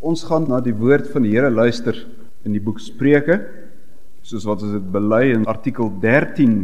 [0.00, 1.92] Ons gaan na die woord van die Here luister
[2.48, 3.36] in die boek Spreuke,
[4.24, 6.54] soos wat ons dit bely in artikel 13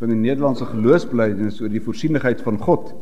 [0.00, 2.94] van die Nederlandse geloofsbelijdenis oor die voorsienigheid van God.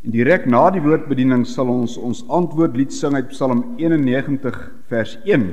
[0.00, 4.56] En direk na die woordbediening sal ons ons antwoordlied sing uit Psalm 91
[4.88, 5.44] vers 1.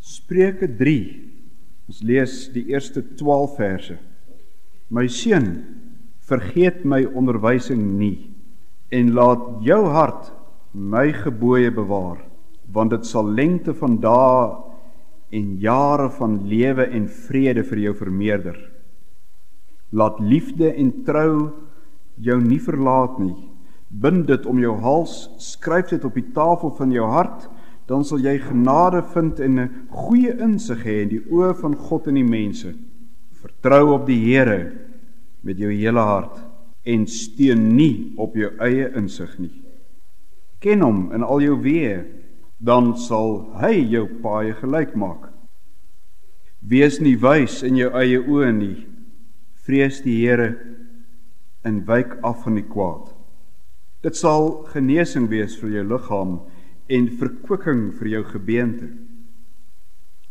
[0.00, 0.96] Spreuke 3.
[1.92, 3.98] Ons lees die eerste 12 verse.
[4.88, 5.50] My seun,
[6.24, 8.30] vergeet my onderwysing nie
[8.88, 10.32] en laat jou hart
[10.72, 12.24] my gebooie bewaar
[12.72, 14.48] want dit sal lengte van dae
[15.30, 18.56] en jare van lewe en vrede vir jou vermeerder.
[19.90, 21.32] Laat liefde en trou
[22.20, 23.36] jou nie verlaat nie.
[23.88, 27.48] Bind dit om jou hals, skryf dit op die tafel van jou hart,
[27.88, 32.06] dan sal jy genade vind en 'n goeie insig hê in die oë van God
[32.06, 32.74] en die mense.
[33.32, 34.72] Vertrou op die Here
[35.42, 36.44] met jou hele hart
[36.84, 39.62] en steun nie op jou eie insig nie.
[40.60, 42.04] Ken hom in al jou weë
[42.58, 45.30] dan sal hy jou paaie gelyk maak.
[46.58, 48.86] Wees nie wys in jou eie oë nie.
[49.62, 50.56] Vrees die Here
[51.66, 53.12] en wyk af van die kwaad.
[54.02, 56.38] Dit sal genesing wees vir jou liggaam
[56.88, 58.90] en verkwikking vir jou gebeente.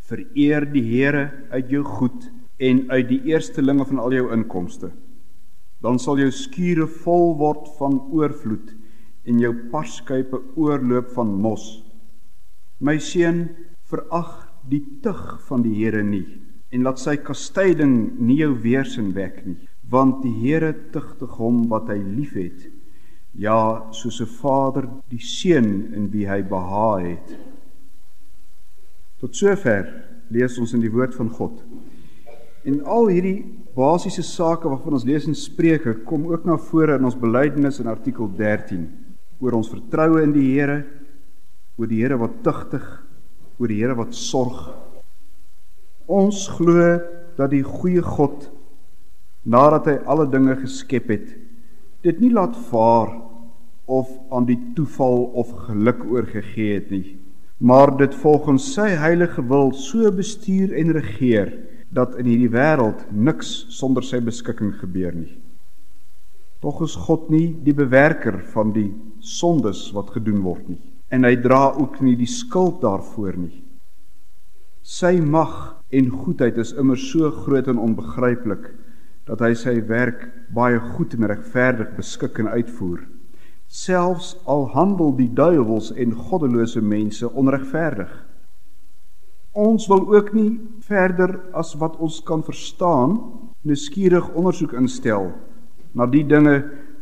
[0.07, 4.91] Vereer die Here uit jou goed en uit die eerstelinge van al jou inkomste.
[5.83, 8.73] Dan sal jou skure vol word van oorvloed
[9.27, 11.86] en jou parskype oorloop van mos.
[12.79, 13.47] My seun,
[13.89, 16.25] verag die tug van die Here nie
[16.75, 19.55] en laat sy kastyding nie jou weersin wek nie,
[19.87, 22.67] want die Here tugtig hom wat hy liefhet.
[23.33, 27.37] Ja, soos 'n vader die seun in wie hy behaag het.
[29.19, 29.87] Tot sover
[30.29, 31.63] lees ons in die woord van God.
[32.65, 37.05] En al hierdie basiese sake waarvan ons lees in Spreuke kom ook na vore in
[37.05, 38.87] ons belydenis in artikel 13
[39.39, 40.83] oor ons vertroue in die Here
[41.77, 42.85] oor die Here wat tugtig,
[43.61, 44.57] oor die Here wat sorg.
[46.09, 46.97] Ons glo
[47.37, 48.49] dat die goeie God
[49.47, 51.27] nadat hy alle dinge geskep het,
[52.03, 53.13] dit nie laat vaar
[53.87, 57.15] of aan die toeval of geluk oorgegee het nie,
[57.63, 61.53] maar dit volgens sy heilige wil so bestuur en regeer
[61.95, 65.37] dat in hierdie wêreld niks sonder sy beskikking gebeur nie.
[66.59, 68.89] Tog is God nie die bewerker van die
[69.23, 73.63] sondes wat gedoen word nie en hy dra ook nie die skuld daarvoor nie.
[74.87, 78.69] Sy mag en goedheid is immer so groot en onbegryplik
[79.27, 80.23] dat hy sy werk
[80.55, 83.01] baie goed en regverdig beskik en uitvoer.
[83.67, 88.11] Selfs al handel die duiwels en goddelose mense onregverdig.
[89.57, 90.51] Ons wil ook nie
[90.87, 93.17] verder as wat ons kan verstaan,
[93.67, 95.33] nuuskierig ondersoek instel
[95.97, 96.61] na die dinge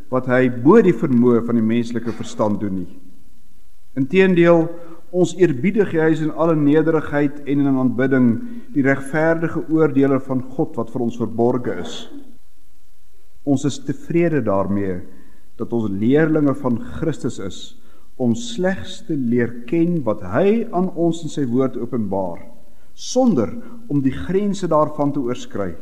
[0.09, 2.93] wat hy bo die vermoë van die menslike verstand doen nie.
[3.95, 4.65] Inteendeel,
[5.15, 8.29] ons eerbiedig juis in alle nederigheid en in aanbidding
[8.75, 11.93] die regverdige oordeele van God wat vir ons verborge is.
[13.47, 14.99] Ons is tevrede daarmee
[15.55, 17.59] dat ons leerlinge van Christus is
[18.19, 22.43] om slegs te leer ken wat hy aan ons in sy woord openbaar
[22.95, 23.51] sonder
[23.91, 25.73] om die grense daarvan te oorskry.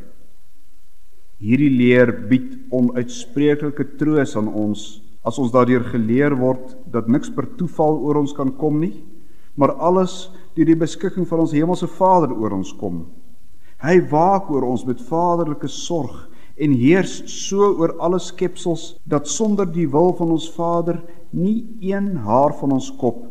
[1.38, 4.84] Hierdie leer bied onuitspreeklike troos aan ons
[5.24, 8.94] as ons daardeur geleer word dat niks per toeval oor ons kan kom nie,
[9.56, 13.06] maar alles deur die beskikking van ons hemelse Vader oor ons kom.
[13.84, 19.66] Hy waak oor ons met vaderlike sorg en heers so oor alle skepsels dat sonder
[19.66, 21.00] die wil van ons Vader
[21.34, 23.24] nie een haar van ons kop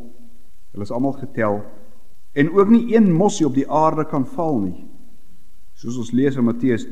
[0.73, 1.61] hulle is almal getel
[2.33, 4.87] en ook nie een mossie op die aarde kan val nie.
[5.77, 6.87] Soos ons lees in Matteus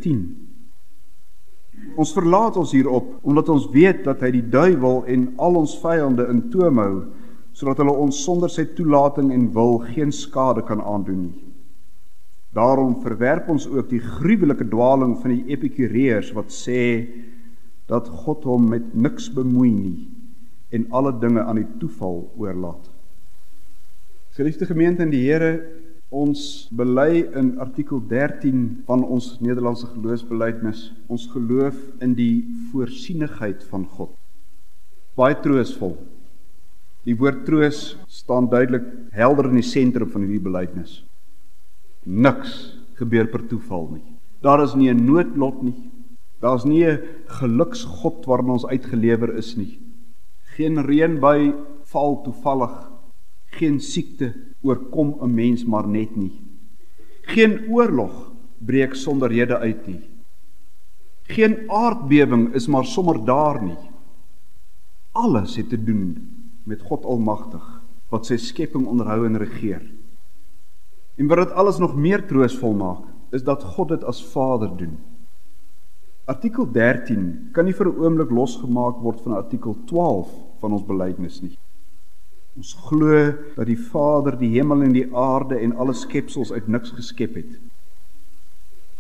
[2.00, 6.28] Ons verlaat ons hierop omdat ons weet dat hy die duiwel en al ons vyande
[6.32, 6.96] in toom hou
[7.58, 11.42] sodat hulle ons sonder sy toelating en wil geen skade kan aandoen nie.
[12.56, 16.82] Daarom verwerp ons ook die gruwelike dwaaling van die epikureërs wat sê
[17.92, 20.08] dat God hom met niks bemoei nie
[20.72, 22.88] en alle dinge aan die toeval oorlaat.
[24.32, 25.81] Geliefde gemeente in die Here,
[26.12, 32.44] Ons bely in artikel 13 van ons Nederlandse geloofsbelijdenis ons geloof in die
[32.74, 34.12] voorsienigheid van God.
[35.16, 35.96] Baie troosvol.
[37.08, 38.84] Die woord troos staan duidelik
[39.16, 41.00] helder in die sentrum van hierdie belijdenis.
[42.04, 42.60] Niks
[43.00, 44.06] gebeur per toeval nie.
[44.44, 45.92] Daar is nie 'n noodlot nie.
[46.42, 47.00] Daar is nie 'n
[47.40, 49.80] geluksgod waarna ons uitgelewer is nie.
[50.58, 52.92] Geen reënbui val toevallig.
[53.56, 56.42] Geen siekte oorkom 'n mens maar net nie.
[57.22, 60.02] Geen oorlog breek sonder rede uit nie.
[61.24, 63.78] Geen aardbewing is maar sommer daar nie.
[65.12, 66.30] Alles het te doen
[66.64, 69.82] met God Almagtig wat sy skepping onderhou en regeer.
[71.16, 74.98] En wat dit alles nog meer troosvol maak, is dat God dit as Vader doen.
[76.26, 80.30] Artikel 13 kan nie vir 'n oomblik losgemaak word van artikel 12
[80.60, 81.58] van ons belydenis nie.
[82.60, 86.92] Ons glo dat die Vader die hemel en die aarde en alle skepsels uit niks
[86.98, 87.54] geskep het.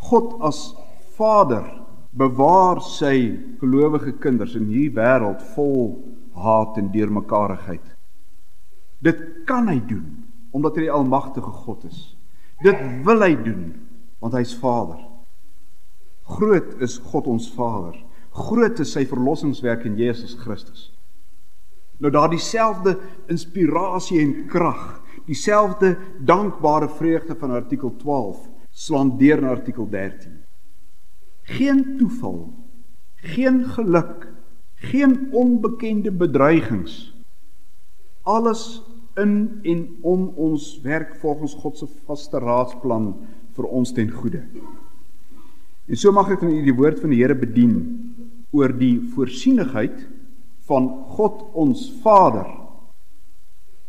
[0.07, 0.71] God as
[1.17, 1.67] Vader
[2.11, 3.15] bewaar sy
[3.59, 5.99] gelowige kinders in hierdie wêreld vol
[6.35, 7.83] haat en deurmekaarigheid.
[9.03, 10.07] Dit kan hy doen
[10.51, 11.99] omdat hy die almagtige God is.
[12.63, 13.65] Dit wil hy doen
[14.21, 14.99] want hy's Vader.
[16.31, 17.97] Groot is God ons Vader.
[18.31, 20.91] Groot is sy verlossingswerk in Jesus Christus.
[22.01, 22.95] Nou daardie selfde
[23.29, 25.93] inspirasie en krag, dieselfde
[26.25, 30.39] dankbare vreugde van artikel 12 slaan deur na artikel 13.
[31.57, 32.39] Geen toeval,
[33.15, 34.27] geen geluk,
[34.81, 37.11] geen onbekende bedreigings.
[38.23, 38.81] Alles
[39.19, 43.11] in en om ons werk volgens God se vaste raadsplan
[43.57, 44.41] vir ons ten goeie.
[45.85, 47.75] En so mag ek dan die woord van die Here bedien
[48.55, 50.07] oor die voorsienigheid
[50.71, 50.87] van
[51.17, 52.47] God ons Vader.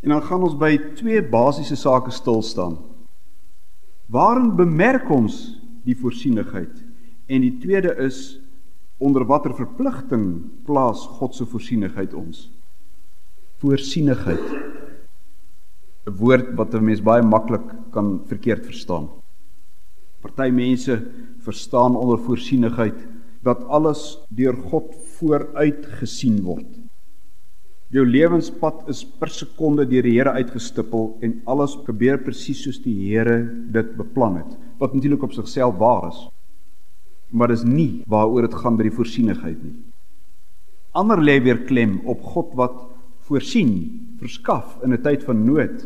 [0.02, 2.80] En dan gaan ons by twee basiese sake stil staan.
[4.10, 6.72] Waarin bemerk ons die voorsienigheid?
[7.30, 8.40] En die tweede is
[9.02, 10.26] onder watter verpligting
[10.66, 12.50] plaas God se voorsienigheid ons?
[13.62, 14.46] Voorsienigheid.
[16.02, 19.08] 'n Woord wat 'n mens baie maklik kan verkeerd verstaan.
[20.20, 20.98] Party mense
[21.38, 22.98] verstaan onder voorsienigheid
[23.42, 26.68] dat alles deur God vooruit gesien word.
[27.92, 32.94] Jou lewenspad is per sekonde deur die Here uitgestippel en alles gebeur presies soos die
[33.10, 33.42] Here
[33.74, 36.22] dit beplan het, wat natuurlik op sigself waar is.
[37.36, 39.74] Maar dis nie waaroor dit gaan by die voorsienigheid nie.
[40.96, 42.80] Ander lê weer klem op God wat
[43.28, 43.72] voorsien,
[44.20, 45.84] verskaf in 'n tyd van nood.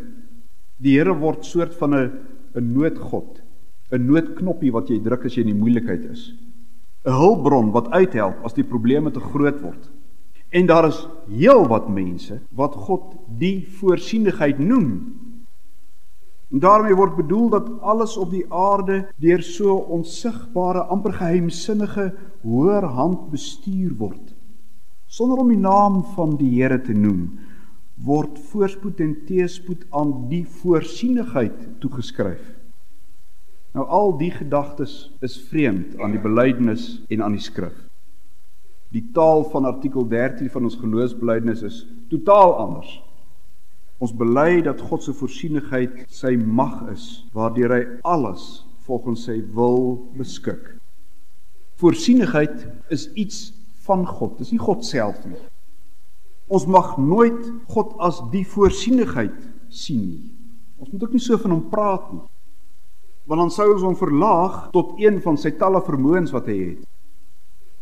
[0.79, 2.11] Die Here word soort van 'n
[2.55, 3.41] 'n noodgod
[3.91, 6.33] 'n noodknoppie wat jy druk as jy in die moeilikheid is.
[7.07, 9.83] 'n Hulpbron wat uithelp as die probleme te groot word.
[10.51, 14.89] En daar is heelwat mense wat God die voorsienigheid noem.
[16.51, 22.13] En daarmee word bedoel dat alles op die aarde deur so onsigbare, amper geheimsinnige
[22.43, 24.35] hoër hand bestuur word.
[25.07, 27.39] Sonder om die naam van die Here te noem,
[28.03, 32.43] word voorspoed en teëspoed aan die voorsienigheid toegeskryf.
[33.77, 37.75] Nou al die gedagtes is vreemd aan die belydenis en aan die skrif.
[38.89, 42.95] Die taal van artikel 13 van ons geloofsbelydenis is totaal anders.
[44.01, 47.05] Ons bely dat God se voorsienigheid sy mag is
[47.37, 48.47] waardeur hy alles
[48.87, 50.71] volgens sy wil beskik.
[51.77, 53.51] Voorsienigheid is iets
[53.85, 55.37] van God, dis nie God self nie.
[56.49, 59.37] Ons mag nooit God as die voorsienigheid
[59.69, 60.33] sien nie.
[60.81, 62.25] Ons moet ook nie so van hom praat nie
[63.27, 66.83] want dan sou ons hom verlaag tot een van sy talle vermoëns wat hy het.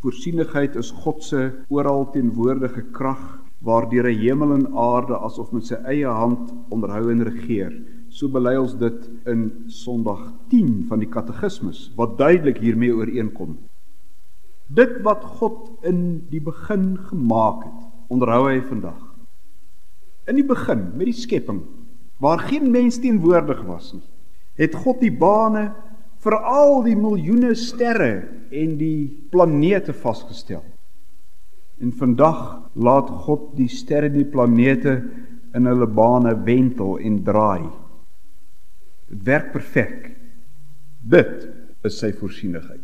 [0.02, 1.42] Voorsienigheid is God se
[1.74, 3.22] oral teenwoordige krag
[3.66, 7.74] waardeur hy hemel en aarde asof met sy eie hand onderhou en regeer.
[8.10, 13.58] So bely ons dit in Sondag 10 van die Katekismes wat duidelik hiermee ooreenkom.
[14.66, 18.98] Dit wat God in die begin gemaak het, onderhou hy vandag.
[20.26, 21.62] In die begin met die skepping
[22.22, 24.06] waar geen mens teenwoordig was nie
[24.60, 25.68] het God die bane
[26.24, 30.64] vir al die miljoene sterre en die planete vasgestel.
[31.82, 34.96] En vandag laat God die sterre en die planete
[35.56, 37.68] in hulle bane wentel en draai.
[39.12, 40.12] Dit werk perfek.
[41.06, 41.46] Dit
[41.86, 42.82] is sy voorsienigheid.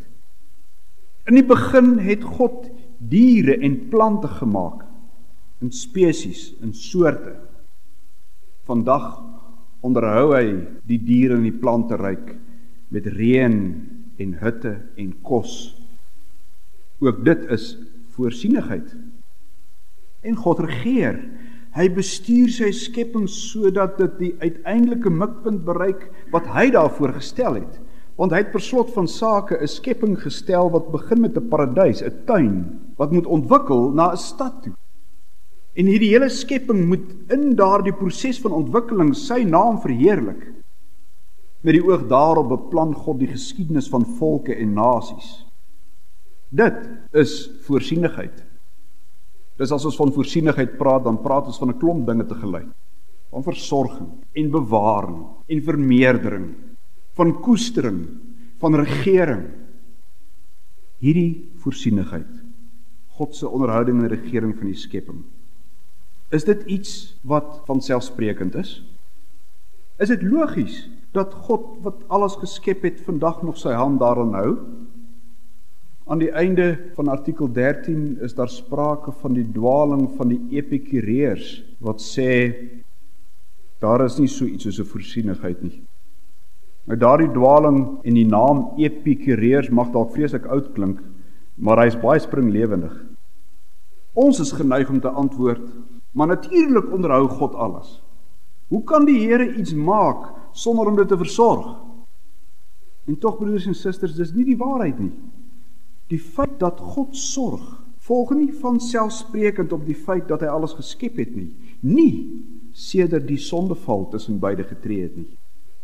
[1.29, 2.67] In die begin het God
[3.11, 4.85] diere en plante gemaak
[5.61, 7.35] in spesies, in soorte.
[8.65, 9.19] Vandag
[9.81, 10.45] onderhou hy
[10.89, 12.35] die diere en die plante ryk
[12.93, 13.55] met reën
[14.21, 15.53] en hitte en kos.
[17.01, 17.73] Ook dit is
[18.13, 18.91] voorsienigheid.
[20.21, 21.17] En God regeer.
[21.73, 27.79] Hy bestuur sy skepping sodat dit die uiteindelike mikpunt bereik wat hy daarvoor gestel het.
[28.19, 32.03] Want hy het per slot van sake 'n skepping gestel wat begin met 'n paradys,
[32.03, 34.73] 'n tuin wat moet ontwikkel na 'n stad toe.
[35.71, 40.43] En hierdie hele skepping moet in daardie proses van ontwikkeling sy naam verheerlik.
[41.63, 45.29] Met die oog daarop beplan God die geskiedenis van volke en nasies.
[46.51, 46.75] Dit
[47.15, 48.43] is voorsienigheid.
[49.61, 52.67] Dis as ons van voorsienigheid praat, dan praat ons van 'n klomp dinge te gelyk.
[53.31, 56.55] Van versorging en bewaring en vermeerdering,
[57.13, 58.07] van koestering,
[58.59, 59.47] van regering.
[60.99, 62.43] Hierdie voorsienigheid.
[63.07, 65.23] God se onderhouding en regering van die skepping
[66.31, 66.91] Is dit iets
[67.27, 68.77] wat vanselfsprekend is?
[69.99, 74.53] Is dit logies dat God wat alles geskep het vandag nog sy hand daaraan hou?
[76.07, 81.51] Aan die einde van artikel 13 is daar sprake van die dwaling van die epikureërs
[81.83, 82.31] wat sê
[83.83, 85.81] daar is nie so iets soos 'n voorsienigheid nie.
[86.85, 91.01] Nou daardie dwaling en die naam epikureërs mag dalk vreeslik oud klink,
[91.55, 92.93] maar hy is baie springlewendig.
[94.13, 95.67] Ons is geneig om te antwoord,
[96.11, 98.01] maar natuurlik onderhou God alles.
[98.67, 101.75] Hoe kan die Here iets maak sonder om dit te versorg?
[103.07, 105.11] En tog broers en susters, dis nie die waarheid nie.
[106.11, 107.63] Die feit dat God sorg,
[108.07, 111.49] volg nie van selfsprekend op die feit dat hy alles geskep het nie.
[111.83, 112.13] Nie
[112.71, 115.29] sedert die sondeval tussen beide getree het nie.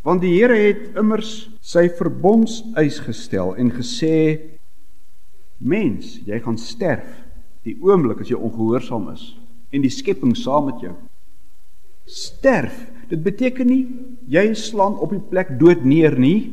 [0.08, 4.16] Want die Here het immers sy verbondseis gestel en gesê
[5.58, 7.10] mens, jy gaan sterf
[7.68, 9.34] die oomblik as jy ongehoorsaam is
[9.78, 10.96] en die skepping saam met jou
[12.08, 12.88] sterf.
[13.12, 13.84] Dit beteken nie
[14.32, 16.50] jy slaan op die plek dood neer nie.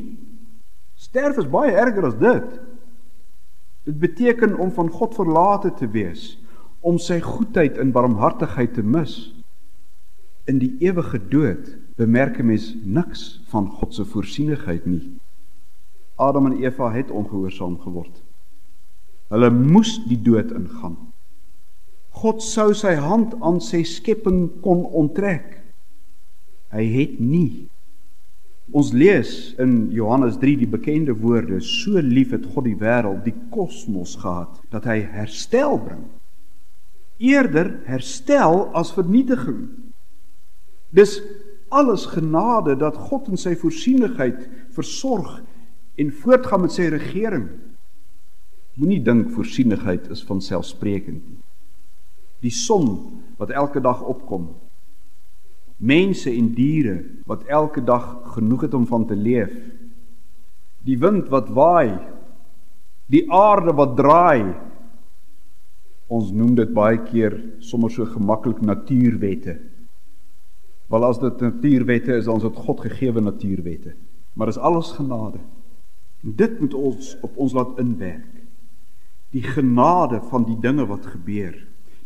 [0.99, 2.51] Sterf is baie erger as dit.
[3.85, 6.37] Dit beteken om van God verlate te wees,
[6.81, 9.35] om sy goedheid en barmhartigheid te mis.
[10.49, 15.19] In die ewige dood bemerk 'n mens niks van God se voorsienigheid nie.
[16.17, 18.23] Adam en Eva het ongehoorsaam geword.
[19.29, 21.14] Hulle moes die dood ingaan.
[22.15, 25.59] God sou sy hand aan sy skepping kon onttrek.
[26.75, 27.67] Hy het nie.
[28.73, 33.37] Ons lees in Johannes 3 die bekende woorde: So lief het God die wêreld, die
[33.53, 36.07] kosmos gehad, dat hy herstel bring.
[37.21, 39.69] Eerder herstel as vernietiging.
[40.95, 41.19] Dis
[41.75, 45.41] alles genade dat God in sy voorsienigheid versorg
[45.99, 47.49] en voortgaan met sy regering.
[48.79, 51.44] Moenie dink voorsienigheid is van selfsprekend nie.
[52.43, 54.49] Die son wat elke dag opkom.
[55.77, 59.53] Mense en diere wat elke dag genoeg het om van te leef.
[60.85, 61.99] Die wind wat waai.
[63.07, 64.55] Die aarde wat draai.
[66.07, 69.59] Ons noem dit baie keer sommer so gemaklik natuurwette.
[70.93, 73.95] Wel as dit natuurwette is, dan is dit God gegee natuurwette.
[74.35, 75.41] Maar dis alles genade.
[76.25, 78.35] En dit moet ons op ons laat inwerk
[79.35, 81.57] die genade van die dinge wat gebeur.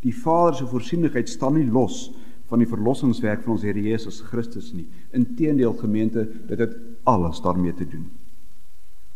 [0.04, 2.08] Die Vader se voorsienigheid staan nie los
[2.48, 4.86] van die verlossingswerk van ons Here Jesus Christus nie.
[5.16, 6.76] Inteendeel gemeente, dit het
[7.08, 8.06] alles daarmee te doen.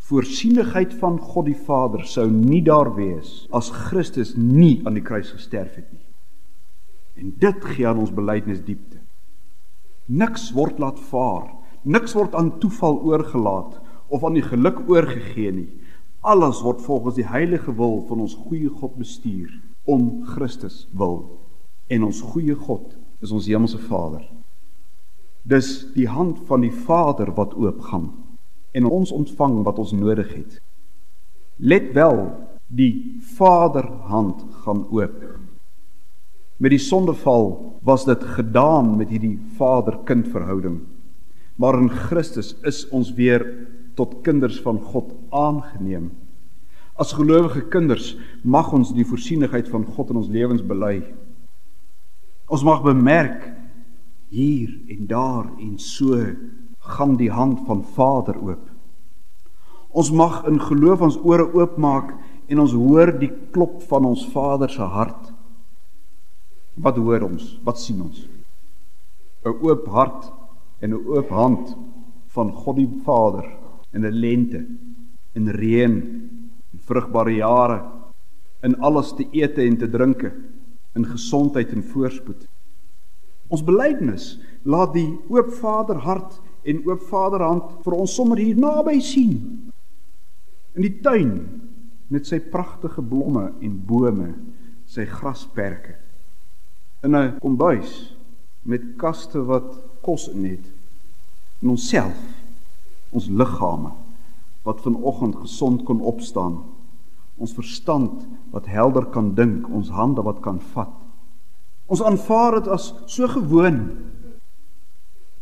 [0.03, 5.31] Voorsienigheid van God die Vader sou nie daar wees as Christus nie aan die kruis
[5.33, 6.03] gesterf het nie.
[7.23, 8.99] En dit gee aan ons belydenis diepte.
[10.11, 11.47] Niks word laat vaar,
[11.87, 13.79] niks word aan toeval oorgelaat
[14.13, 15.69] of aan die geluk oorgegee nie.
[16.21, 21.23] Alles word volgens die heilige wil van ons goeie God bestuur om Christus wil.
[21.89, 24.25] En ons goeie God is ons hemelse Vader.
[25.43, 28.13] Dis die hand van die Vader wat oopgaan
[28.73, 30.61] en ons ontvang wat ons nodig het.
[31.59, 32.31] Let wel,
[32.73, 35.19] die Vaderhand gaan oop.
[36.57, 37.51] Met die sondeval
[37.85, 40.81] was dit gedaan met hierdie Vader-kind verhouding.
[41.61, 43.45] Maar in Christus is ons weer
[43.99, 46.11] tot kinders van God aangeneem.
[46.95, 51.01] As gelowige kinders mag ons die voorsienigheid van God in ons lewens bely.
[52.53, 53.47] Ons mag bemerk
[54.33, 56.19] hier en daar en so
[56.93, 58.69] gaan die hand van Vader oop.
[59.93, 62.13] Ons mag in geloof ons ore oopmaak
[62.49, 65.33] en ons hoor die klop van ons Vader se hart.
[66.81, 67.59] Wat hoor ons?
[67.65, 68.27] Wat sien ons?
[69.45, 70.33] 'n Oop hart
[70.81, 71.77] en 'n oop hand
[72.35, 73.47] van God die Vader
[73.93, 74.67] in 'n lente,
[75.35, 75.95] in reën,
[76.87, 77.81] vrugbare jare,
[78.63, 80.33] in alles te ete en te drinke,
[80.95, 82.47] in gesondheid en voorspoed.
[83.53, 88.99] Ons belydenis laat die oop Vader hart en oop Vaderhand vir ons sommer hier naby
[89.03, 89.35] sien.
[90.73, 91.35] In die tuin
[92.13, 94.31] met sy pragtige blomme en bome,
[94.87, 95.97] sy grasperke.
[97.03, 98.15] In 'n kombuis
[98.63, 100.67] met kaste wat kos in het.
[101.63, 102.17] In onsself
[103.11, 103.93] ons liggame
[104.63, 106.63] wat vanoggend gesond kon opstaan
[107.43, 108.23] ons verstand
[108.55, 110.93] wat helder kan dink ons hande wat kan vat.
[111.91, 113.83] Ons aanvaar dit as so gewoon.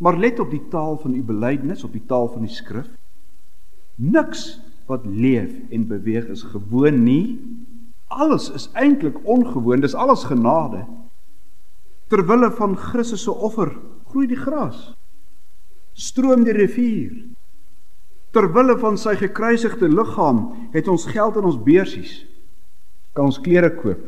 [0.00, 2.88] Maar let op die taal van u belydenis op die taal van die skrif.
[4.00, 4.56] Niks
[4.88, 7.36] wat leef en beweeg is gewoon nie.
[8.10, 10.86] Alles is eintlik ongewoon dis alles genade.
[12.08, 13.76] Ter wille van Christus se offer
[14.10, 14.90] groei die gras
[16.00, 17.12] stroom die rivier
[18.30, 20.44] Ter wille van sy gekruisigde liggaam
[20.74, 22.20] het ons geld in ons beursies.
[23.16, 24.02] Kan ons klere koop.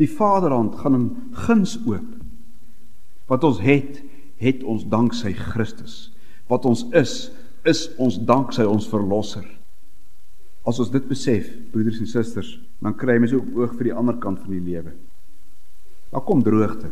[0.00, 1.08] Die Vaderhand gaan in
[1.44, 2.06] guns oop.
[3.28, 4.00] Wat ons het,
[4.40, 6.08] het ons danksy Christus.
[6.48, 7.28] Wat ons is,
[7.68, 9.44] is ons danksy ons verlosser.
[10.64, 14.16] As ons dit besef, broeders en susters, dan kry mens ook oog vir die ander
[14.20, 14.94] kant van die lewe.
[16.10, 16.90] Daar kom droogte.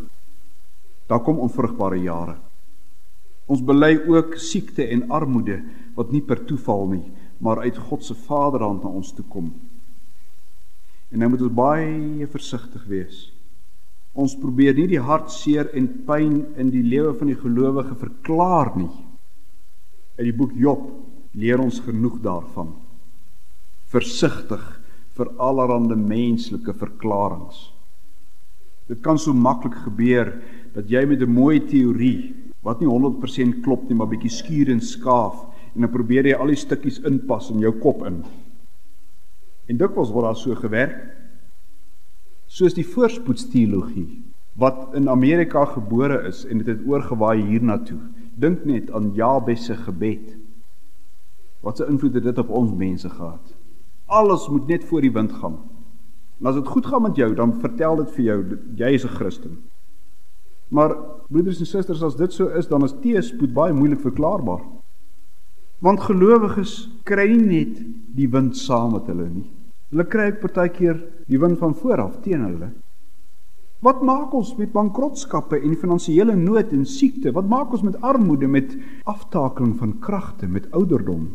[1.08, 2.36] Daar kom onvrugbare jare.
[3.48, 5.62] Ons bely ook siekte en armoede
[5.98, 7.04] wat nie per toeval nie,
[7.42, 9.50] maar uit God se Vaderhand na ons toe kom.
[11.10, 13.26] En nou moet ons baie versigtig wees.
[14.18, 18.90] Ons probeer nie die hartseer en pyn in die lewe van die gelowige verklaar nie.
[20.18, 20.88] In die boek Job
[21.38, 22.72] leer ons genoeg daarvan.
[23.88, 24.64] Versigtig
[25.18, 27.54] vir allerlei menslike verklaringe.
[28.88, 30.32] Dit kan so maklik gebeur
[30.74, 34.80] dat jy met 'n mooi teorie wat nie 100% klop nie, maar bietjie skuur en
[34.80, 35.44] skaaf
[35.74, 38.22] en dan probeer jy al die stukkies inpas in jou kop in.
[39.68, 40.98] En dikwels word daar so gewerk.
[42.48, 44.08] Soos die voorspoedsteologie
[44.58, 47.98] wat in Amerika gebore is en dit het, het oorgewaai hiernatoe.
[48.34, 50.34] Dink net aan Jabes se gebed.
[51.62, 53.54] Wat 'n invloed het dit op ons mense gehad?
[54.06, 55.58] Alles moet net voor die wind gaan.
[56.40, 59.08] En as dit goed gaan met jou, dan vertel dit vir jou jy is 'n
[59.08, 59.58] Christen.
[60.68, 60.96] Maar
[61.28, 64.60] broeders en susters, as dit so is, dan is teëspoed baie moeilik verklaarbaar.
[65.84, 67.78] Want gelowiges kry nie net
[68.18, 69.46] die wind saam met hulle nie.
[69.92, 70.98] Hulle kry ook partykeer
[71.30, 72.72] die wind van voor af teen hulle.
[73.84, 77.30] Wat maak ons met bankrotskappe en finansiële nood en siekte?
[77.32, 78.74] Wat maak ons met armoede, met
[79.06, 81.28] aftakeling van kragte, met ouderdom?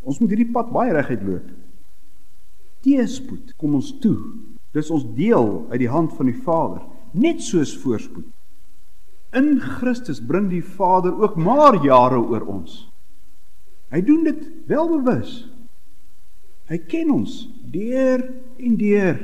[0.00, 1.52] Ons moet hierdie pad baie reguit loop.
[2.86, 4.16] Teëspoed kom ons toe.
[4.72, 6.84] Dis ons deel uit die hand van die Vader
[7.16, 8.26] net soos voorspoed.
[9.36, 12.86] In Christus bring die Vader ook maar jare oor ons.
[13.94, 15.44] Hy doen dit welbewus.
[16.66, 18.24] Hy ken ons deur
[18.58, 19.20] en deur.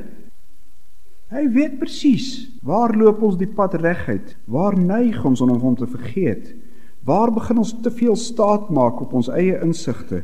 [1.33, 2.27] Hy weet presies
[2.63, 4.35] waar loop ons die pad reguit?
[4.45, 6.53] Waar neig ons om hom te vergeet?
[7.03, 10.21] Waar begin ons te veel staat maak op ons eie insigte?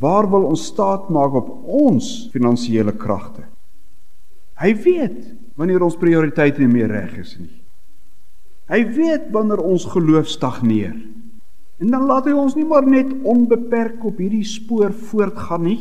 [0.00, 3.48] Waar wil ons staat maak op ons finansiële kragte?
[4.60, 7.56] Hy weet wanneer ons prioriteite nie meer reg is nie.
[8.70, 10.94] Hy weet wanneer ons geloof stagneer.
[11.80, 15.78] En dan laat hy ons nie maar net onbeperk op hierdie spoor voortgaan nie.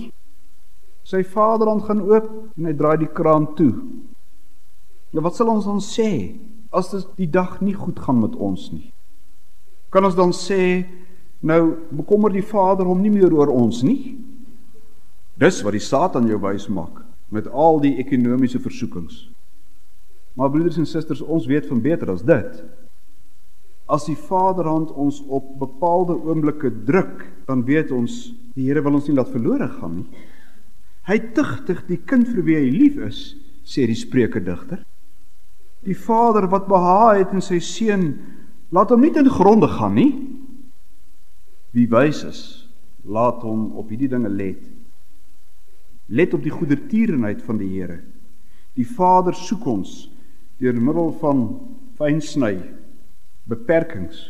[1.03, 3.73] Sy Vaderhand gaan oop en hy draai die kraan toe.
[5.12, 6.38] Nou wat sal ons dan sê
[6.71, 8.91] as dit die dag nie goed gaan met ons nie?
[9.89, 10.85] Kan ons dan sê
[11.41, 11.62] nou
[11.95, 14.15] bekommer die Vader hom nie meer oor ons nie?
[15.39, 19.27] Dis wat die Satan jou wys maak met al die ekonomiese versoekings.
[20.38, 22.62] Maar broeders en susters, ons weet van beter as dit.
[23.89, 29.08] As die Vaderhand ons op bepaalde oomblikke druk, dan weet ons die Here wil ons
[29.10, 30.25] nie laat verlore gaan nie.
[31.10, 33.21] Hy tugtig die kind vir wie hy lief is,
[33.65, 34.84] sê die Spreuke digter.
[35.88, 38.12] Die Vader wat behaag het in sy seun,
[38.69, 40.12] laat hom nie ten gronde gaan nie.
[41.73, 42.41] Wie wys is,
[43.10, 44.62] laat hom op hierdie dinge let.
[46.13, 48.04] Let op die goedertierenheid van die Here.
[48.78, 49.95] Die Vader soek ons
[50.62, 51.47] deur middel van
[51.97, 52.58] fynsny
[53.49, 54.29] beperkings.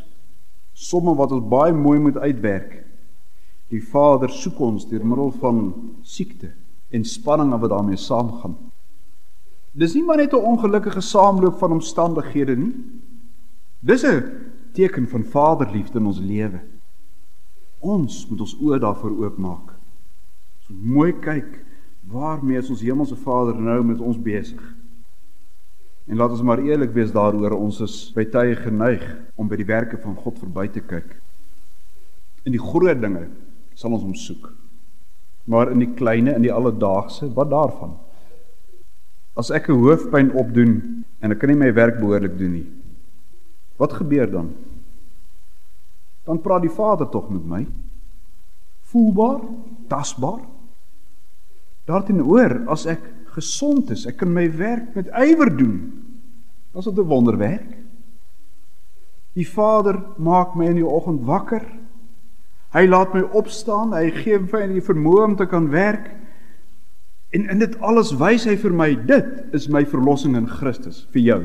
[0.73, 2.79] Somme wat ons baie mooi moet uitwerk.
[3.69, 5.59] Die Vader soek ons deur middel van
[6.01, 6.53] siekte
[6.89, 8.55] en spanninge wat daarmee saamgaan.
[9.77, 12.73] Dis nie maar net 'n ongelukkige saamloop van omstandighede nie.
[13.79, 14.23] Dis 'n
[14.73, 16.61] teken van vaderliefde in ons lewe.
[17.79, 19.75] Ons moet ons oë daarvoor oopmaak.
[20.59, 21.65] So mooi kyk
[22.07, 24.78] waarmee is ons hemelse Vader nou met ons besig
[26.09, 29.03] En laat ons maar eerlik wees daaroor, ons is by tye geneig
[29.37, 31.11] om by die werke van God verby te kyk.
[32.49, 33.27] In die groot dinge
[33.77, 34.47] sal ons hom soek.
[35.49, 37.93] Maar in die kleine, in die alledaagse, wat daarvan?
[39.37, 42.67] As ek 'n hoofpyn opdoen en ek kan nie my werk behoorlik doen nie.
[43.77, 44.49] Wat gebeur dan?
[46.25, 47.67] Dan praat die Vader tog met my.
[48.81, 49.41] Voelbaar,
[49.87, 50.41] tasbaar.
[51.85, 52.99] Daarteenoor as ek
[53.35, 55.77] gesond is, ek kan my werk met ywer doen.
[56.73, 57.77] Was dit 'n wonderwerk?
[59.33, 61.65] Die Vader maak my in die oggend wakker.
[62.73, 66.11] Hy laat my opstaan, hy gee my die vermoë om te kan werk.
[67.29, 71.21] En in dit alles wys hy vir my dit is my verlossing in Christus vir
[71.21, 71.41] jou.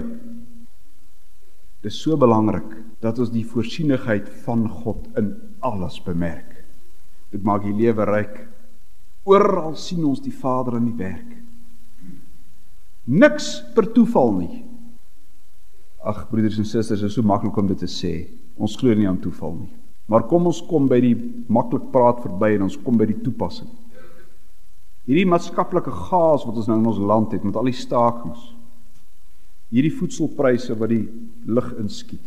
[1.84, 2.70] Dit is so belangrik
[3.04, 6.64] dat ons die voorsienigheid van God in alles bemerk.
[7.30, 8.38] Dit maak die lewe ryk.
[9.28, 11.33] Oral sien ons die Vader in die werk.
[13.04, 14.62] Niks per toeval nie.
[16.04, 18.14] Ag broeders en susters, dit is so maklik om dit te sê.
[18.56, 19.72] Ons glo nie aan toeval nie.
[20.08, 21.14] Maar kom ons kom by die
[21.52, 23.68] maklik praat verby en ons kom by die toepassing.
[25.04, 28.40] Hierdie maatskaplike gaas wat ons nou in ons land het met al die stakings.
[29.72, 31.04] Hierdie voedselpryse wat die
[31.44, 32.24] lug inskiet.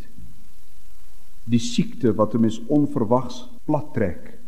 [1.48, 4.38] Die siekte wat 'n mens onverwags plattrek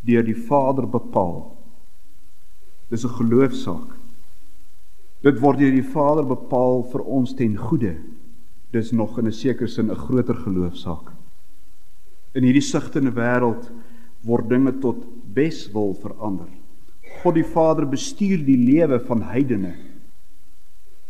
[0.00, 1.56] deur die Vader bepaal.
[2.88, 3.97] Dis 'n geloofsaak.
[5.22, 7.96] Dit word deur die Vader bepaal vir ons ten goeie.
[8.70, 11.12] Dis nog in 'n sekere sin 'n groter geloofsaak.
[12.34, 13.70] In hierdie sigtende wêreld
[14.22, 16.48] word dinge tot beswil verander.
[17.22, 19.74] God die Vader bestuur die lewe van heidene.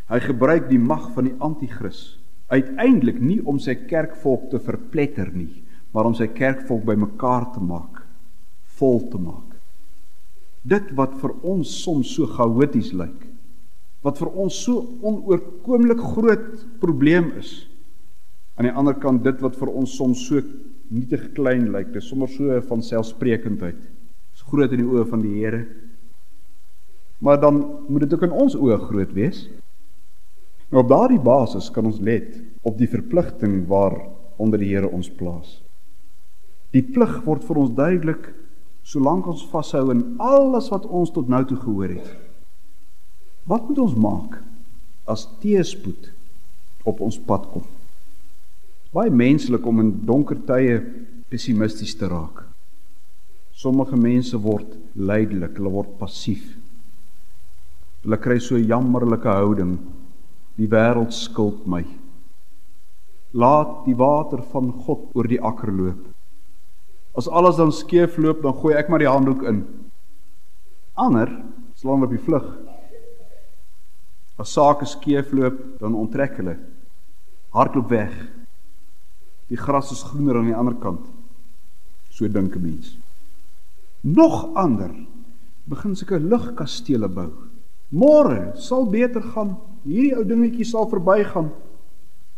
[0.08, 2.18] Hy gebruik die mag van die anti-kris
[2.48, 8.06] uiteindelik nie om sy kerkvolk te verpletter nie, maar om sy kerkvolk bymekaar te maak,
[8.78, 9.58] vol te maak.
[10.64, 13.27] Dit wat vir ons soms so chaoties lyk,
[14.06, 17.66] wat vir ons so onoorkomlik groot probleem is,
[18.58, 20.42] aan die ander kant dit wat vir ons soms so
[20.90, 23.78] nietig klein lyk, dis sommer so van selfsprekendheid.
[24.32, 25.64] Dis groot in die oë van die Here.
[27.20, 29.44] Maar dan moet dit ook in ons oë groot wees.
[30.70, 33.96] Nou op daardie basis kan ons let op die verpligting waar
[34.38, 35.58] onder die Here ons plaas.
[36.74, 38.30] Die plig word vir ons duidelik
[38.88, 42.27] solank ons vashou in alles wat ons tot nou toe gehoor het.
[43.48, 44.38] Wat moet ons maak
[45.08, 46.10] as teëspoed
[46.88, 47.64] op ons pad kom?
[48.92, 50.80] Baie menslik om in donker tye
[51.32, 52.44] pessimisties te raak.
[53.56, 56.44] Sommige mense word lydelik, hulle word passief.
[58.04, 59.78] Hulle kry so jammerlike houding
[60.58, 61.84] Die wêreld skuld my.
[63.38, 66.00] Laat die water van God oor die akker loop.
[67.14, 69.60] As alles dan skeef loop, dan gooi ek maar die handdoek in.
[70.98, 71.30] Ander
[71.78, 72.48] slaan op die vlug.
[74.38, 76.56] As sake skeef loop, dan onttrek hulle.
[77.50, 78.14] Hardloop weg.
[79.48, 81.06] Die gras is groener aan die ander kant.
[82.10, 82.98] So dink 'n mens.
[84.00, 84.90] Nog ander
[85.64, 87.30] begin sulke lugkastele bou.
[87.90, 91.50] Môre sal beter gaan hierdie ou dingetjie sal verbygaan.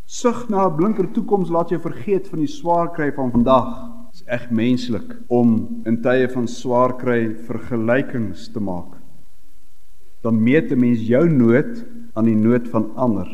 [0.07, 3.91] Sug na 'n blinker toekoms laat jou vergeet van die swaar kry van vandag.
[4.11, 9.00] Dit is eg menslik om in tye van swaar kry vergelykings te maak.
[10.21, 13.29] Dan meet 'n mens jou nood aan die nood van ander.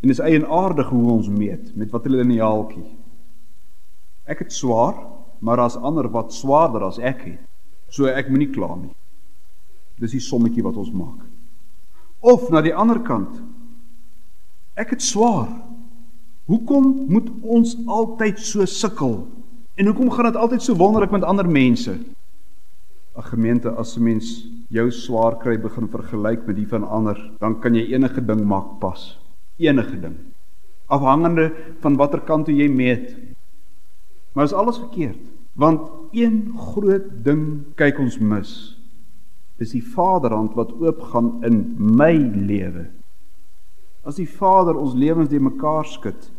[0.00, 2.86] En dis eienaardig hoe ons meet met wat hulle in die haaltjie.
[4.24, 4.94] Ek het swaar,
[5.38, 7.40] maar daar's ander wat swaarder as ek het.
[7.88, 8.94] So ek moenie kla nie.
[10.00, 11.22] Dis die sommetjie wat ons maak.
[12.20, 13.42] Of na die ander kant.
[14.74, 15.50] Ek het swaar.
[16.50, 19.26] Hoekom moet ons altyd so sukkel?
[19.74, 21.94] En hoekom gaan dit altyd so wonderlik met ander mense?
[23.16, 27.60] 'n Gemeente as 'n mens jou swaar kry begin vergelyk met die van ander, dan
[27.60, 29.18] kan jy enige ding maak pas.
[29.58, 30.16] Enige ding.
[30.86, 33.16] Afhangende van watter kant toe jy meet.
[34.32, 35.20] Maar is alles verkeerd,
[35.52, 38.78] want een groot ding kyk ons mis
[39.56, 42.88] is die Vaderhand wat oopgaan in my lewe.
[44.02, 46.32] As die Vader ons lewens de mekaar skud,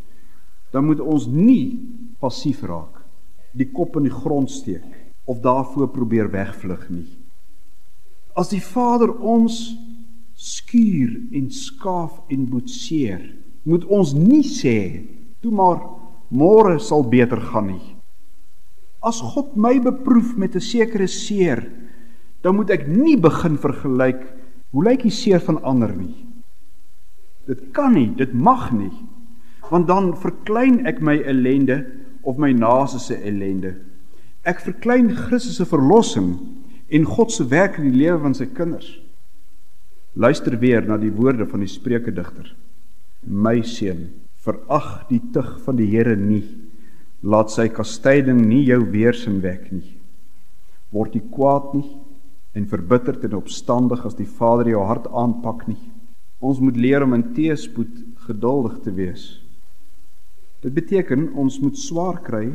[0.71, 1.79] dan moet ons nie
[2.19, 2.99] passief raak,
[3.53, 7.07] die kop in die grond steek of daarvoor probeer wegvlug nie.
[8.35, 9.75] As die Vader ons
[10.33, 13.21] skuur en skaaf en boetseer,
[13.63, 14.77] moet ons nie sê
[15.43, 15.79] toe maar
[16.33, 17.95] môre sal beter gaan nie.
[19.03, 21.63] As God my beproef met 'n sekere seer,
[22.41, 24.21] dan moet ek nie begin vergelyk
[24.71, 26.25] hoe lyk die seer van ander nie.
[27.47, 28.91] Dit kan nie, dit mag nie.
[29.69, 31.85] Want dan verklein ek my ellende
[32.23, 33.75] of my naaste se ellende.
[34.43, 36.33] Ek verklein Christus se verlossing
[36.91, 38.89] en God se werk in die lewe van sy kinders.
[40.19, 42.49] Luister weer na die woorde van die Spreuke digter.
[43.23, 44.09] My seun,
[44.43, 46.43] verag die tug van die Here nie.
[47.23, 49.95] Laat sy kastyding nie jou weerstand wek nie.
[50.91, 51.87] Word jy kwaad nie
[52.53, 55.79] en verbitterd en opstandig as die Vader jou hart aanpak nie.
[56.43, 57.95] Ons moet leer om in teëspoed
[58.27, 59.23] geduldig te wees.
[60.61, 62.51] Dit beteken ons moet swaar kry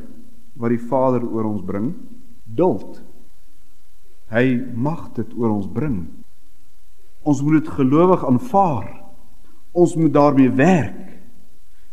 [0.59, 1.93] wat die Vader oor ons bring,
[2.45, 3.01] duld.
[4.33, 4.45] Hy
[4.75, 6.03] mag dit oor ons bring.
[7.29, 8.89] Ons moet dit gelowig aanvaar.
[9.73, 11.05] Ons moet daarmee werk.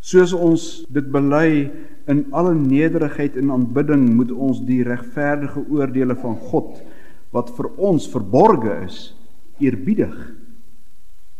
[0.05, 1.49] Soos ons dit bely
[2.11, 6.77] in alle nederigheid en aanbidding moet ons die regverdige oordeele van God
[7.35, 8.99] wat vir ons verborge is,
[9.59, 10.13] eerbiedig.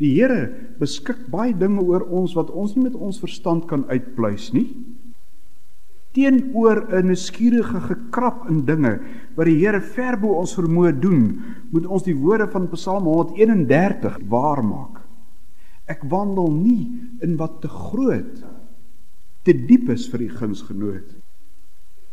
[0.01, 4.49] Die Here beskik baie dinge oor ons wat ons nie met ons verstand kan uitpluis
[4.55, 4.67] nie.
[6.15, 8.99] Teenoor 'n nuuskierige gekrap in dinge
[9.35, 14.17] wat die Here ver bo ons vermoë doen, moet ons die woorde van Psalm 131
[14.29, 15.01] waarmaak.
[15.85, 16.87] Ek wandel nie
[17.21, 18.43] in wat te groot,
[19.43, 21.15] te diep is vir die gunsgenoot.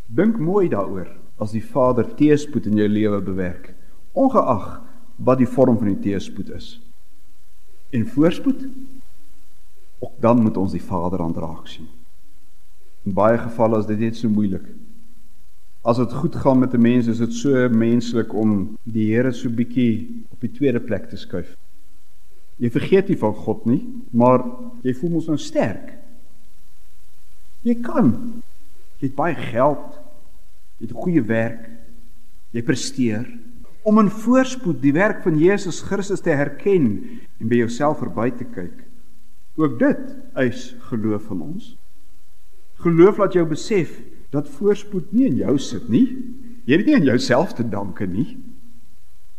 [0.09, 3.75] Dink mooi daaroor as die Vader teëspoed in jou lewe bewerk,
[4.13, 4.83] ongeag
[5.17, 6.81] wat die vorm van die teëspoed is.
[7.93, 8.67] En voorspoed?
[10.03, 11.87] ook dan moet ons die Vader aandraak sien.
[13.07, 14.65] In baie gevalle is dit net so moeilik.
[15.83, 19.51] As dit goed gaan met 'n mens, is dit so menslik om die Here so
[19.51, 21.57] bietjie op die tweede plek te skuif.
[22.57, 24.45] Jy vergeet nie van God nie, maar
[24.83, 25.99] jy voel mos nou sterk.
[27.63, 28.43] Jy kan.
[28.99, 29.99] Jy het baie geld.
[30.79, 31.71] Jy het 'n goeie werk.
[32.53, 33.27] Jy presteer
[33.83, 36.85] om in voorspoed die werk van Jesus Christus te herken
[37.41, 38.85] en by jouself verby te kyk.
[39.59, 41.73] Ook dit eis geloof van ons.
[42.83, 43.95] Geloof laat jou besef
[44.35, 46.07] dat voorspoed nie in jou sit nie.
[46.67, 48.37] Jy het nie aan jouself te danke nie.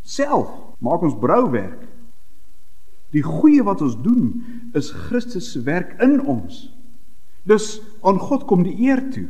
[0.03, 0.51] Self
[0.83, 1.81] maak ons brou werk.
[3.13, 4.41] Die goeie wat ons doen
[4.77, 6.67] is Christus se werk in ons.
[7.47, 9.27] Dus aan God kom die eer toe.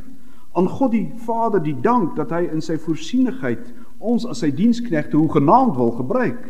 [0.54, 3.66] Aan God die Vader die dank dat hy in sy voorsienigheid
[3.98, 6.40] ons as sy diensknegte hoe genaamd wil gebruik.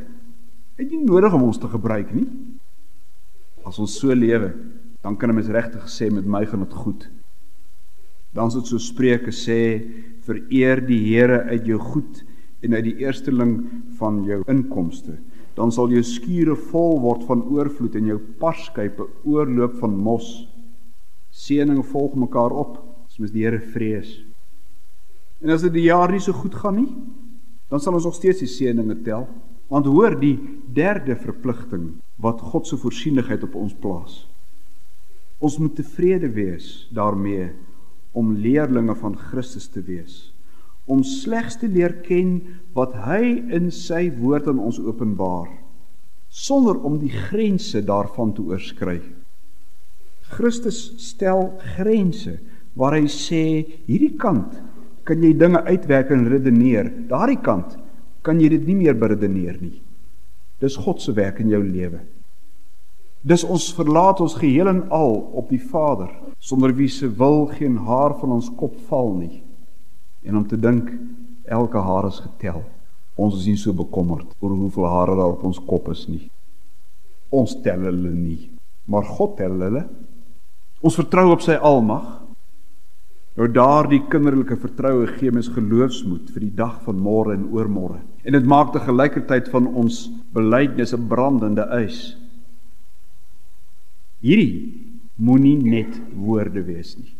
[0.77, 2.27] Hy het nie nodig om ons te gebruik nie.
[3.65, 4.53] As ons so lewe,
[5.03, 7.09] dan kan 'n mens regtig sê met my gaan dit goed.
[8.35, 9.61] Dan dit so Spreuke sê,
[10.27, 12.23] vereer die Here uit jou goed
[12.65, 13.59] en uit die eersteling
[13.99, 15.19] van jou inkomste.
[15.55, 20.33] Dan sal jou skure vol word van oorvloed en jou parskype oorloop van mos.
[21.35, 24.17] Seëning volg mekaar op as mens die Here vrees.
[25.45, 26.91] En as dit die jaar nie so goed gaan nie,
[27.71, 29.29] dan sal ons nog steeds die seëninge tel.
[29.71, 30.37] Want hoor die
[30.75, 34.25] derde verpligting wat God se voorsienigheid op ons plaas.
[35.45, 37.51] Ons moet tevrede wees daarmee
[38.15, 40.31] om leerlinge van Christus te wees.
[40.87, 42.39] Om slegs te leer ken
[42.77, 45.51] wat hy in sy woord aan ons openbaar
[46.35, 48.99] sonder om die grense daarvan te oorskry.
[50.35, 52.41] Christus stel grense
[52.75, 53.45] waar hy sê
[53.87, 54.57] hierdie kant
[55.07, 56.89] kan jy dinge uitwerk en redeneer.
[57.07, 57.77] Daardie kant
[58.27, 59.79] kan jy dit nie meer beredeneer nie.
[60.59, 62.01] Dis God se werk in jou lewe.
[63.25, 66.11] Dis ons verlaat ons geheel en al op die Vader
[66.45, 69.41] sonder wie se wil geen haar van ons kop val nie.
[70.29, 70.91] En om te dink
[71.49, 72.61] elke haar is getel.
[73.17, 76.27] Ons is nie so bekommerd oor hoeveel hare daar op ons kop is nie.
[77.33, 78.51] Ons tel hulle nie,
[78.85, 79.87] maar God tel hulle.
[80.85, 82.25] Ons vertrou op sy almag
[83.35, 87.97] Nou daardie kinderlike vertroue gee mens geloofsmoed vir die dag van môre en oormôre.
[88.23, 90.05] En dit maak te gelykertyd van ons
[90.37, 92.15] belydenis 'n brandende eis.
[94.25, 94.73] Hierdie
[95.21, 97.13] moenie net woorde wees nie.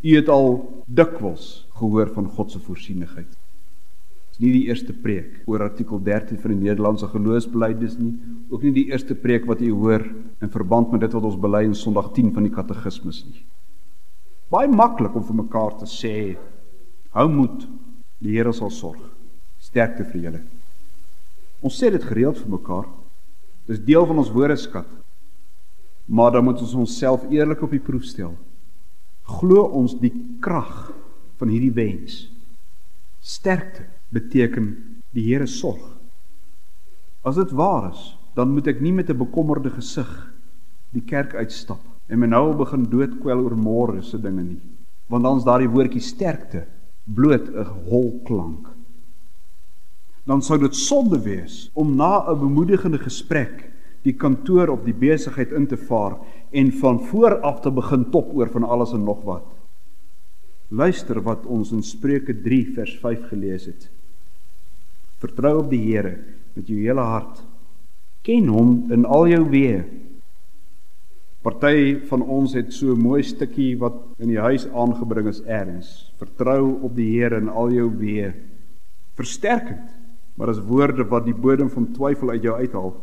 [0.00, 0.54] U het al
[0.88, 3.28] dikwels gehoor van God se voorsienigheid.
[3.28, 8.14] Dit is nie die eerste preek oor artikel 13 van die Nederlandse geloofsbelijdenis nie,
[8.48, 10.06] ook nie die eerste preek wat u hoor
[10.40, 13.44] in verband met dit wat ons bely in Sondag 10 van die katekismus nie.
[14.50, 16.14] Baie maklik om vir mekaar te sê
[17.12, 17.68] hou moed
[18.24, 19.04] die Here sal sorg.
[19.60, 20.40] Sterkte vir julle.
[21.60, 22.88] Ons sê dit gereeld vir mekaar.
[23.68, 24.88] Dis deel van ons woordeskat
[26.10, 28.34] maar dan moet ons onsself eerlik op die proef stel
[29.38, 30.90] glo ons die krag
[31.38, 32.24] van hierdie wens
[33.20, 34.72] sterkte beteken
[35.14, 35.86] die Here sorg
[37.22, 38.02] as dit waar is
[38.34, 40.10] dan moet ek nie met 'n bekommerde gesig
[40.94, 44.60] die kerk uitstap en my nou begin doodkwel oor môre se dinge nie.
[45.10, 46.64] Want dan's daardie woordjie sterkte
[47.06, 48.68] bloot 'n hol klank.
[50.26, 53.69] Dan sou dit sonde wees om na 'n bemoedigende gesprek
[54.02, 56.16] die kantoor op die besigheid in te vaar
[56.50, 59.46] en van voor af te begin top oor van alles en nog wat.
[60.68, 63.88] Luister wat ons in Spreuke 3 vers 5 gelees het.
[65.18, 66.16] Vertrou op die Here
[66.54, 67.42] met jou hele hart.
[68.22, 69.84] Ken hom in al jou weë
[71.40, 76.12] Party van ons het so 'n mooi stukkie wat in die huis aangebring is erns.
[76.18, 78.34] Vertrou op die Here in al jou weë.
[79.16, 79.88] Versterkend,
[80.34, 82.94] maar as woorde wat die bodem van twyfel uit jou uithaal.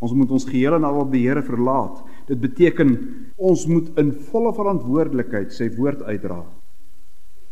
[0.00, 2.00] Ons moet ons geheel en al op die Here verlaat.
[2.28, 2.94] Dit beteken
[3.36, 6.40] ons moet in volle verantwoordelikheid sy woord uitdra.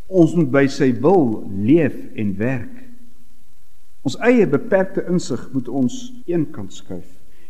[0.08, 2.84] Ons moet by sy wil leef en werk.
[4.08, 7.08] Ons eie beperkte insig moet ons eenkant skuif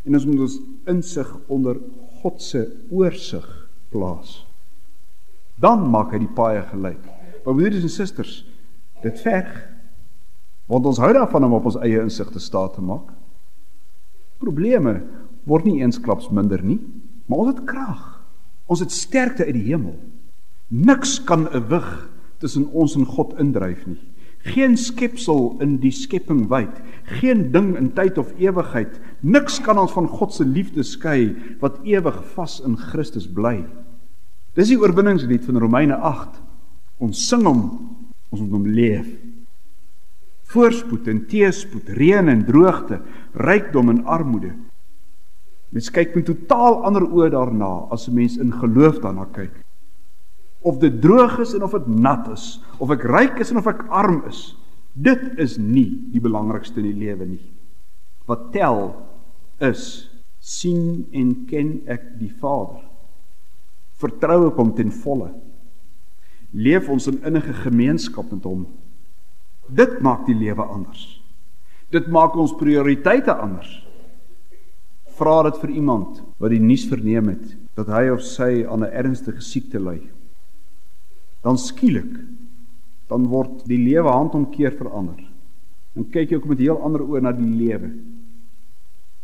[0.09, 0.55] en ons moet ons
[0.89, 1.77] insig onder
[2.23, 2.63] God se
[2.95, 3.47] oorsig
[3.93, 4.39] plaas.
[5.61, 7.03] Dan maak hy die paaie gelyk.
[7.45, 8.39] Maar broeders en susters,
[9.05, 9.53] dit verg
[10.69, 13.13] want ons hou daarvan om op ons eie insig te staat te maak.
[14.39, 15.01] Probleme
[15.49, 16.79] word nie eensklaps minder nie,
[17.27, 18.05] maar ons het krag.
[18.69, 19.97] Ons het sterkte uit die hemel.
[20.69, 23.99] Niks kan 'n wig tussen ons en God indryf nie.
[24.47, 26.75] Geen skepsel in die skepping wyd,
[27.19, 31.81] geen ding in tyd of ewigheid, niks kan ons van God se liefde skei wat
[31.85, 33.67] ewig vas in Christus bly.
[34.55, 36.39] Dis die oorwinningslied van Romeine 8.
[36.99, 37.63] Ons sing hom,
[38.31, 39.09] ons moet hom leef.
[40.49, 43.03] Voorspoed en teëspoed, reën en droogte,
[43.39, 44.53] rykdom en armoede.
[45.75, 49.65] Mens kyk met totaal ander oë daarna as 'n mens in geloof daarna kyk.
[50.63, 53.67] Of dit droog is en of dit nat is, of ek ryk is en of
[53.67, 54.57] ek arm is,
[54.93, 57.53] dit is nie die belangrikste in die lewe nie.
[58.27, 58.95] Wat tel
[59.61, 62.83] is sien en ken ek die Vader.
[63.99, 65.33] Vertrou ek hom ten volle.
[66.53, 68.67] Leef ons in innige gemeenskap met hom.
[69.69, 71.18] Dit maak die lewe anders.
[71.91, 73.71] Dit maak ons prioriteite anders
[75.19, 78.93] vra dit vir iemand wat die nuus verneem het dat hy of sy aan 'n
[79.01, 79.99] ernstige siekte ly.
[81.43, 82.15] Dan skielik
[83.09, 85.19] dan word die lewe handomkeer verander.
[85.95, 87.91] Dan kyk jy ook met heel ander oë na die lewe.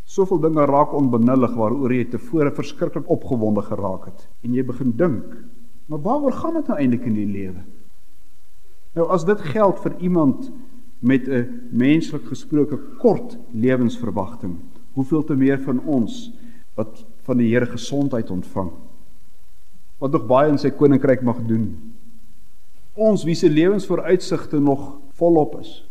[0.05, 5.37] Soveel dinge raak onbenullig waaroor jy tevore verskriklik opgewonde geraak het en jy begin dink,
[5.87, 7.63] maar waaroor gaan dit nou eintlik in die lewe?
[8.95, 10.51] Nou as dit geld vir iemand
[10.99, 14.57] met 'n menslik gesproke kort lewensverwagting,
[14.93, 16.33] hoeveel te meer van ons
[16.75, 18.71] wat van die Here gesondheid ontvang.
[19.99, 21.93] Wat nog baie in sy koninkryk mag doen.
[22.95, 25.89] Ons wie se lewensvooruitsigte nog volop is.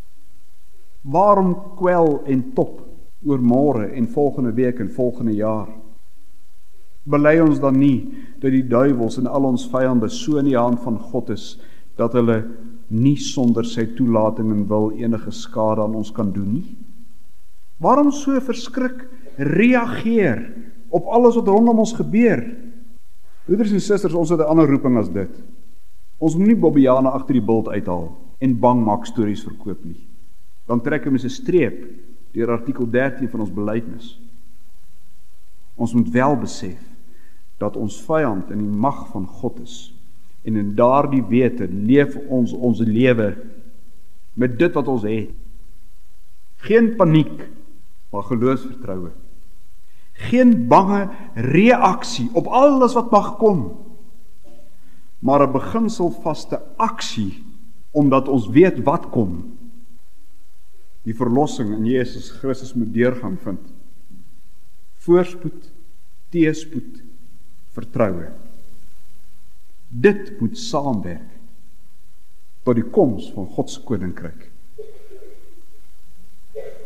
[1.01, 2.81] Waarom kwel en top
[3.25, 5.67] oor môre en volgende week en volgende jaar?
[7.03, 10.79] Bely ons dan nie dat die duiwels en al ons vyande so in die hand
[10.83, 11.57] van God is
[11.99, 12.37] dat hulle
[12.93, 16.77] nie sonder sy toelating en wil enige skade aan ons kan doen nie?
[17.81, 19.03] Waarom so verskrik
[19.37, 20.45] reageer
[20.93, 22.43] op alles wat rondom ons gebeur?
[23.47, 25.33] Broeders en susters, ons het 'n ander roeping as dit.
[26.19, 30.07] Ons moenie Bobbejane agter die bult uithaal en bang maak stories verkoop nie.
[30.67, 31.85] Dan trek ons 'n streep
[32.31, 34.19] deur artikel 13 van ons belydenis.
[35.75, 36.79] Ons moet wel besef
[37.57, 39.93] dat ons vyand in die mag van God is
[40.43, 43.33] en in daardie wete leef ons ons lewe
[44.33, 45.31] met dit wat ons het.
[46.63, 47.49] Geen paniek
[48.13, 49.11] maar geloofsvertroue.
[50.29, 53.63] Geen bange reaksie op alles wat mag kom.
[55.19, 57.43] Maar 'n beginselvaste aksie
[57.91, 59.57] omdat ons weet wat kom.
[61.03, 63.59] Die verlossing in Jesus Christus moet deurgang vind.
[64.95, 65.71] Voorspoed,
[66.29, 67.03] teëspoed,
[67.75, 68.31] vertroue.
[69.93, 71.29] Dit moet saamwerk
[72.63, 74.49] tot die koms van God se koninkryk.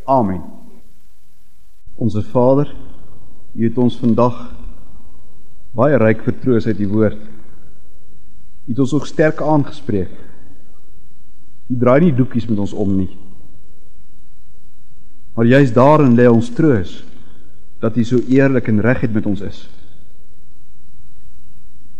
[0.07, 0.41] Amen.
[1.95, 2.73] Onse Vader,
[3.57, 4.35] U het ons vandag
[5.77, 7.21] baie ryk vertroos uit U woord.
[8.67, 10.11] U het ons ook sterk aangespreek.
[11.67, 13.11] U draai nie doekies met ons om nie.
[15.37, 16.99] Maar juist daarin lê ons troos
[17.79, 19.65] dat U so eerlik en reguit met ons is.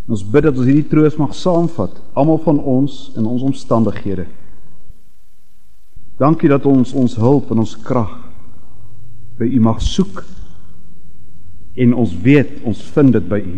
[0.08, 4.28] Ons bid dat ons hierdie troos mag saamvat, almal van ons in ons omstandighede.
[6.18, 8.14] Dankie dat ons ons hulp en ons krag
[9.38, 10.24] by u mag soek
[11.78, 13.58] en ons weet ons vind dit by u.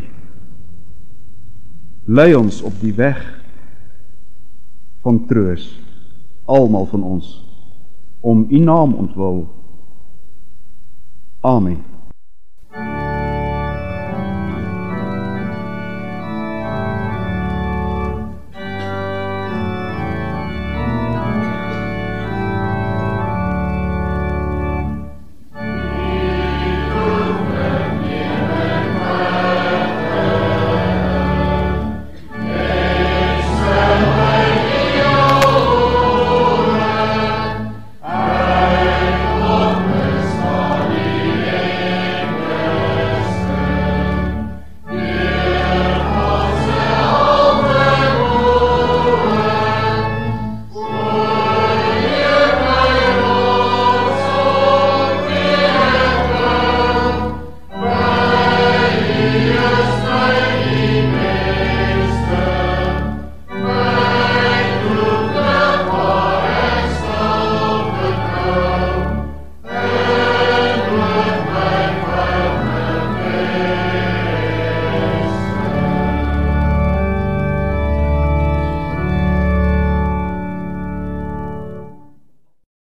[2.10, 3.22] Lei ons op die weg
[5.06, 5.70] van troos
[6.50, 7.38] almal van ons
[8.20, 9.46] om u naam ontwil.
[11.40, 11.80] Amen.